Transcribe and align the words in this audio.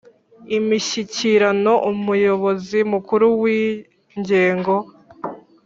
Imishyikirano 0.57 1.73
umuyobozi 1.91 2.79
mukuru 2.91 3.25
w 3.41 3.43
ingengo 3.59 4.75